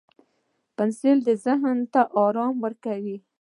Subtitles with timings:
[0.75, 3.17] •بښل ذهن ته آرام ورکوي.